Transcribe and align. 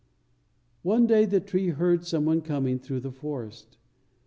One 0.81 1.05
day 1.05 1.25
the 1.25 1.39
tree 1.39 1.67
heard 1.69 2.07
some 2.07 2.25
one 2.25 2.41
coming 2.41 2.79
through 2.79 3.01
the 3.01 3.11
forest. 3.11 3.77